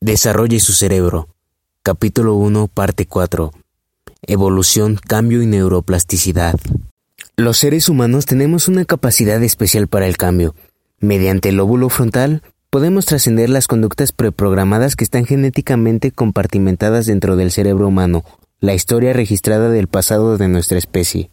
[0.00, 1.28] Desarrolle su cerebro.
[1.82, 3.50] Capítulo 1, parte 4.
[4.22, 6.54] Evolución, cambio y neuroplasticidad.
[7.36, 10.54] Los seres humanos tenemos una capacidad especial para el cambio.
[11.00, 17.50] Mediante el lóbulo frontal podemos trascender las conductas preprogramadas que están genéticamente compartimentadas dentro del
[17.50, 18.22] cerebro humano,
[18.60, 21.32] la historia registrada del pasado de nuestra especie.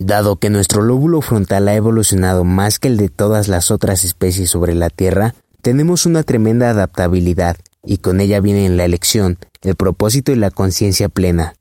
[0.00, 4.50] Dado que nuestro lóbulo frontal ha evolucionado más que el de todas las otras especies
[4.50, 10.32] sobre la Tierra, tenemos una tremenda adaptabilidad y con ella vienen la elección, el propósito
[10.32, 11.54] y la conciencia plena.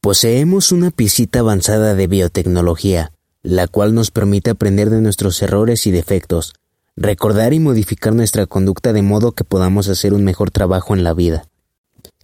[0.00, 5.90] Poseemos una piecita avanzada de biotecnología, la cual nos permite aprender de nuestros errores y
[5.90, 6.54] defectos,
[6.96, 11.12] recordar y modificar nuestra conducta de modo que podamos hacer un mejor trabajo en la
[11.14, 11.46] vida.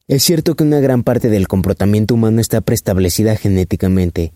[0.09, 4.33] Es cierto que una gran parte del comportamiento humano está preestablecida genéticamente.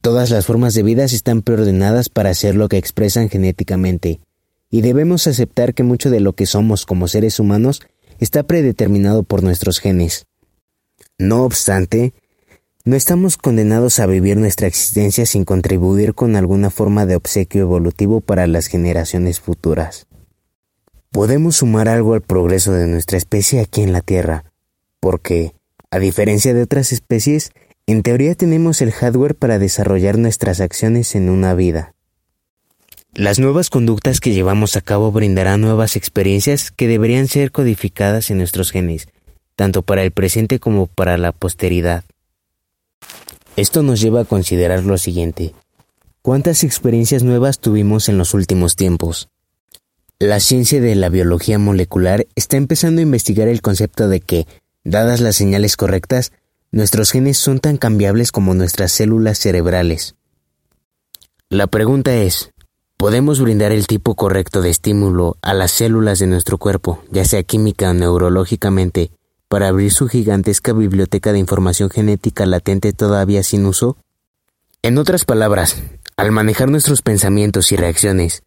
[0.00, 4.20] Todas las formas de vida están preordenadas para hacer lo que expresan genéticamente,
[4.70, 7.80] y debemos aceptar que mucho de lo que somos como seres humanos
[8.18, 10.26] está predeterminado por nuestros genes.
[11.18, 12.14] No obstante,
[12.84, 18.20] no estamos condenados a vivir nuestra existencia sin contribuir con alguna forma de obsequio evolutivo
[18.20, 20.06] para las generaciones futuras.
[21.10, 24.44] Podemos sumar algo al progreso de nuestra especie aquí en la Tierra,
[25.00, 25.54] porque,
[25.90, 27.50] a diferencia de otras especies,
[27.86, 31.94] en teoría tenemos el hardware para desarrollar nuestras acciones en una vida.
[33.14, 38.38] Las nuevas conductas que llevamos a cabo brindarán nuevas experiencias que deberían ser codificadas en
[38.38, 39.08] nuestros genes,
[39.56, 42.04] tanto para el presente como para la posteridad.
[43.56, 45.52] Esto nos lleva a considerar lo siguiente.
[46.22, 49.30] ¿Cuántas experiencias nuevas tuvimos en los últimos tiempos?
[50.20, 54.46] La ciencia de la biología molecular está empezando a investigar el concepto de que,
[54.84, 56.32] dadas las señales correctas,
[56.70, 60.14] nuestros genes son tan cambiables como nuestras células cerebrales.
[61.48, 62.52] La pregunta es,
[62.98, 67.44] Podemos brindar el tipo correcto de estímulo a las células de nuestro cuerpo, ya sea
[67.44, 69.12] química o neurológicamente,
[69.46, 73.98] para abrir su gigantesca biblioteca de información genética latente todavía sin uso?
[74.82, 75.80] En otras palabras,
[76.16, 78.42] al manejar nuestros pensamientos y reacciones,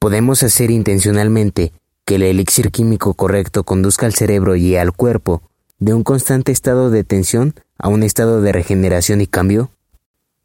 [0.00, 1.72] podemos hacer intencionalmente
[2.04, 5.40] que el elixir químico correcto conduzca al cerebro y al cuerpo
[5.78, 9.70] de un constante estado de tensión a un estado de regeneración y cambio?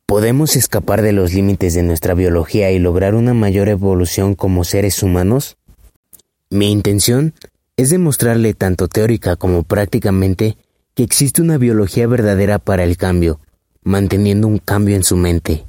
[0.10, 5.04] ¿Podemos escapar de los límites de nuestra biología y lograr una mayor evolución como seres
[5.04, 5.58] humanos?
[6.50, 7.36] Mi intención
[7.78, 10.58] es demostrarle tanto teórica como prácticamente
[10.96, 13.40] que existe una biología verdadera para el cambio,
[13.84, 15.68] manteniendo un cambio en su mente.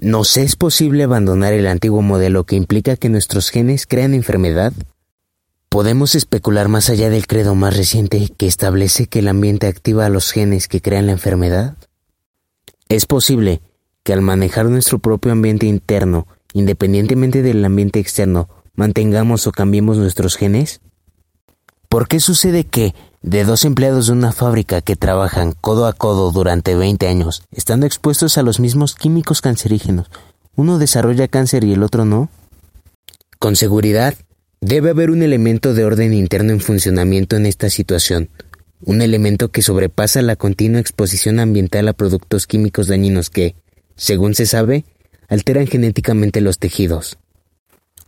[0.00, 4.72] ¿Nos es posible abandonar el antiguo modelo que implica que nuestros genes crean enfermedad?
[5.68, 10.10] ¿Podemos especular más allá del credo más reciente que establece que el ambiente activa a
[10.10, 11.76] los genes que crean la enfermedad?
[12.88, 13.60] Es posible
[14.02, 20.36] que al manejar nuestro propio ambiente interno, independientemente del ambiente externo, mantengamos o cambiemos nuestros
[20.36, 20.80] genes?
[21.88, 26.30] ¿Por qué sucede que de dos empleados de una fábrica que trabajan codo a codo
[26.30, 30.10] durante 20 años, estando expuestos a los mismos químicos cancerígenos,
[30.56, 32.28] uno desarrolla cáncer y el otro no?
[33.38, 34.14] Con seguridad,
[34.60, 38.28] debe haber un elemento de orden interno en funcionamiento en esta situación,
[38.86, 43.54] un elemento que sobrepasa la continua exposición ambiental a productos químicos dañinos que,
[43.96, 44.84] según se sabe,
[45.28, 47.18] alteran genéticamente los tejidos.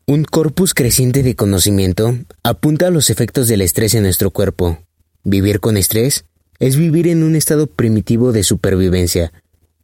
[0.07, 4.79] Un corpus creciente de conocimiento apunta a los efectos del estrés en nuestro cuerpo.
[5.25, 6.27] Vivir con estrés
[6.59, 9.33] es vivir en un estado primitivo de supervivencia,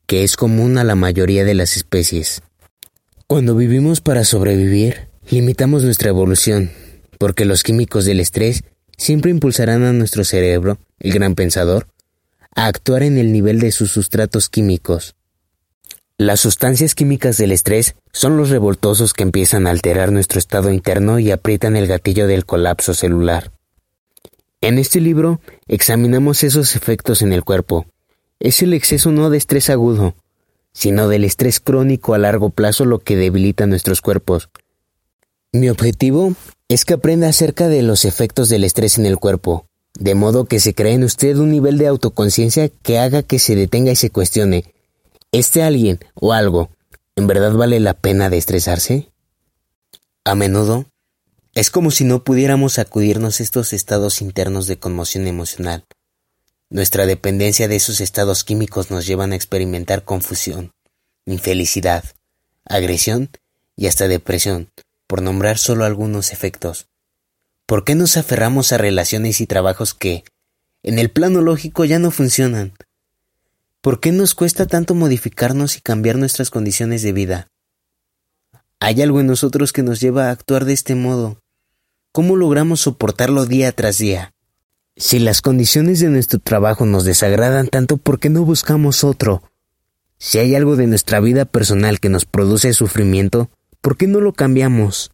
[0.06, 2.42] que es común a la mayoría de las especies.
[3.26, 6.70] Cuando vivimos para sobrevivir, limitamos nuestra evolución,
[7.18, 8.62] porque los químicos del estrés
[9.02, 11.88] siempre impulsarán a nuestro cerebro, el gran pensador,
[12.54, 15.16] a actuar en el nivel de sus sustratos químicos.
[16.18, 21.18] Las sustancias químicas del estrés son los revoltosos que empiezan a alterar nuestro estado interno
[21.18, 23.50] y aprietan el gatillo del colapso celular.
[24.60, 27.86] En este libro examinamos esos efectos en el cuerpo.
[28.38, 30.14] Es el exceso no de estrés agudo,
[30.72, 34.48] sino del estrés crónico a largo plazo lo que debilita nuestros cuerpos.
[35.50, 36.36] Mi objetivo
[36.72, 40.58] es que aprenda acerca de los efectos del estrés en el cuerpo, de modo que
[40.58, 44.08] se cree en usted un nivel de autoconciencia que haga que se detenga y se
[44.08, 44.64] cuestione,
[45.32, 46.70] ¿este alguien o algo
[47.14, 49.12] en verdad vale la pena de estresarse?
[50.24, 50.86] A menudo,
[51.54, 55.84] es como si no pudiéramos acudirnos estos estados internos de conmoción emocional.
[56.70, 60.72] Nuestra dependencia de esos estados químicos nos llevan a experimentar confusión,
[61.26, 62.02] infelicidad,
[62.64, 63.28] agresión
[63.76, 64.70] y hasta depresión,
[65.12, 66.88] por nombrar solo algunos efectos.
[67.66, 70.24] ¿Por qué nos aferramos a relaciones y trabajos que,
[70.82, 72.72] en el plano lógico, ya no funcionan?
[73.82, 77.48] ¿Por qué nos cuesta tanto modificarnos y cambiar nuestras condiciones de vida?
[78.80, 81.42] Hay algo en nosotros que nos lleva a actuar de este modo.
[82.12, 84.32] ¿cómo logramos soportarlo día tras día?
[84.96, 89.42] Si las condiciones de nuestro trabajo nos desagradan tanto, ¿por qué no buscamos otro?
[90.16, 93.50] Si hay algo de nuestra vida personal que nos produce sufrimiento,
[93.82, 95.10] ¿por qué no lo cambiamos?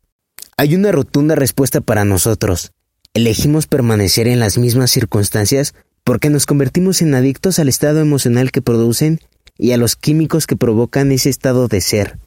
[0.56, 2.70] Hay una rotunda respuesta para nosotros.
[3.14, 5.74] Elegimos permanecer en las mismas circunstancias
[6.04, 9.20] porque nos convertimos en adictos al estado emocional que producen
[9.56, 12.18] y a los químicos que provocan ese estado de ser.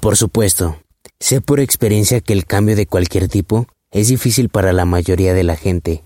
[0.00, 0.78] Por supuesto,
[1.18, 5.44] sé por experiencia que el cambio de cualquier tipo es difícil para la mayoría de
[5.44, 6.04] la gente.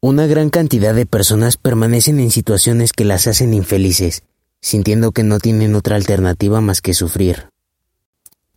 [0.00, 4.22] Una gran cantidad de personas permanecen en situaciones que las hacen infelices,
[4.60, 7.48] sintiendo que no tienen otra alternativa más que sufrir.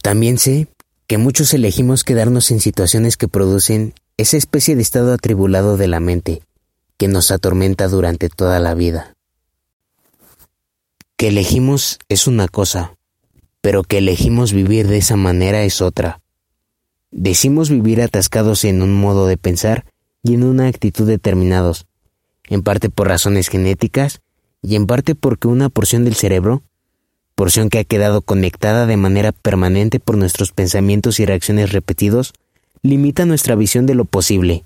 [0.02, 0.68] También sé
[1.08, 6.00] que muchos elegimos quedarnos en situaciones que producen esa especie de estado atribulado de la
[6.00, 6.42] mente
[6.98, 9.16] que nos atormenta durante toda la vida.
[11.18, 12.96] Que elegimos es una cosa,
[13.62, 16.22] pero que elegimos vivir de esa manera es otra.
[17.10, 19.86] Decimos vivir atascados en un modo de pensar
[20.24, 21.88] y en una actitud determinados,
[22.48, 24.22] en parte por razones genéticas
[24.62, 26.64] y en parte porque una porción del cerebro,
[27.42, 32.34] porción que ha quedado conectada de manera permanente por nuestros pensamientos y reacciones repetidos,
[32.84, 34.64] limita nuestra visión de lo posible.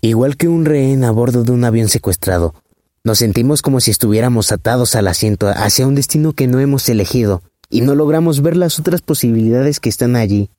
[0.00, 2.54] Igual que un rehén a bordo de un avión secuestrado,
[3.02, 7.42] nos sentimos como si estuviéramos atados al asiento hacia un destino que no hemos elegido
[7.68, 10.50] y no logramos ver las otras posibilidades que están allí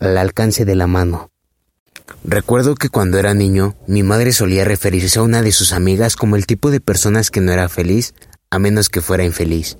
[0.00, 1.30] al alcance de la mano.
[2.24, 6.36] Recuerdo que cuando era niño, mi madre solía referirse a una de sus amigas como
[6.36, 8.14] el tipo de personas que no era feliz,
[8.54, 9.78] a menos que fuera infeliz.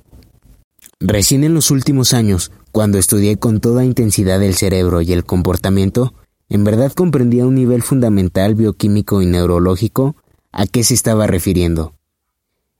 [1.01, 6.15] Recién en los últimos años, cuando estudié con toda intensidad el cerebro y el comportamiento,
[6.49, 10.17] en verdad comprendí a un nivel fundamental bioquímico y neurológico
[10.51, 11.95] a qué se estaba refiriendo.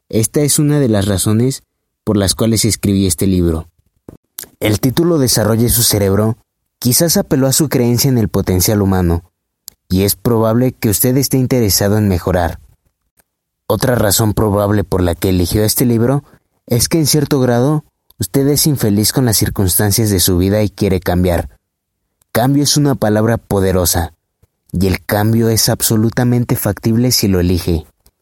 [0.09, 1.63] Esta es una de las razones
[2.03, 3.69] por las cuales escribí este libro.
[4.61, 6.39] El título Desarrolle su cerebro
[6.79, 9.31] Quizás apeló a su creencia en el potencial humano,
[9.89, 12.59] y es probable que usted esté interesado en mejorar.
[13.67, 16.23] Otra razón probable por la que eligió este libro
[16.67, 17.85] es que en cierto grado
[18.19, 21.59] usted es infeliz con las circunstancias de su vida y quiere cambiar.
[22.31, 24.13] Cambio es una palabra poderosa,
[24.73, 27.87] y el cambio es absolutamente factible si lo elige.